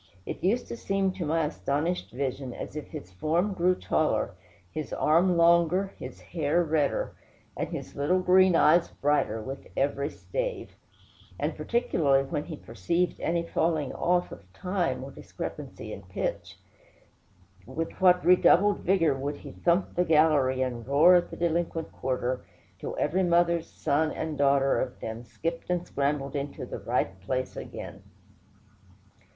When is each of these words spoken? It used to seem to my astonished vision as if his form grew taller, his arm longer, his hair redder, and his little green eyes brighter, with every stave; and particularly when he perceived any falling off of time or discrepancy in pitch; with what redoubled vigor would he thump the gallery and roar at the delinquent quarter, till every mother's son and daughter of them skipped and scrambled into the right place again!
It 0.25 0.43
used 0.43 0.65
to 0.69 0.75
seem 0.77 1.11
to 1.11 1.27
my 1.27 1.45
astonished 1.45 2.09
vision 2.09 2.55
as 2.55 2.75
if 2.75 2.87
his 2.87 3.11
form 3.11 3.53
grew 3.53 3.75
taller, 3.75 4.31
his 4.71 4.93
arm 4.93 5.37
longer, 5.37 5.93
his 5.99 6.19
hair 6.19 6.63
redder, 6.63 7.13
and 7.55 7.69
his 7.69 7.95
little 7.95 8.19
green 8.19 8.55
eyes 8.55 8.89
brighter, 8.89 9.43
with 9.43 9.67
every 9.77 10.09
stave; 10.09 10.71
and 11.39 11.55
particularly 11.55 12.23
when 12.27 12.45
he 12.45 12.55
perceived 12.57 13.19
any 13.19 13.43
falling 13.45 13.93
off 13.93 14.31
of 14.31 14.51
time 14.53 15.03
or 15.03 15.11
discrepancy 15.11 15.93
in 15.93 16.01
pitch; 16.01 16.57
with 17.67 17.91
what 18.01 18.25
redoubled 18.25 18.79
vigor 18.79 19.13
would 19.13 19.35
he 19.37 19.51
thump 19.51 19.93
the 19.93 20.03
gallery 20.03 20.63
and 20.63 20.87
roar 20.87 21.13
at 21.13 21.29
the 21.29 21.37
delinquent 21.37 21.91
quarter, 21.91 22.43
till 22.79 22.95
every 22.99 23.21
mother's 23.21 23.67
son 23.69 24.11
and 24.11 24.39
daughter 24.39 24.79
of 24.81 24.99
them 24.99 25.23
skipped 25.23 25.69
and 25.69 25.85
scrambled 25.85 26.35
into 26.35 26.65
the 26.65 26.79
right 26.79 27.21
place 27.21 27.55
again! 27.55 28.01